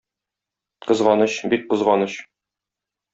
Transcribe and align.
Кызганыч, 0.87 1.33
бик 1.53 1.61
кызганыч. 1.73 2.13